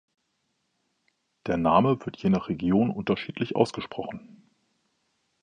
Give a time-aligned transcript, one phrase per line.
[1.45, 4.49] Der Name wird je nach Region unterschiedlich ausgesprochen.